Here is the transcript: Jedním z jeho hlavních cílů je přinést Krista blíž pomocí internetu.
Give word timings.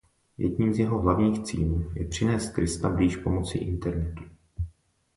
Jedním 0.37 0.73
z 0.73 0.79
jeho 0.79 1.01
hlavních 1.01 1.43
cílů 1.43 1.91
je 1.95 2.05
přinést 2.07 2.49
Krista 2.49 2.89
blíž 2.89 3.17
pomocí 3.17 3.57
internetu. 3.59 4.23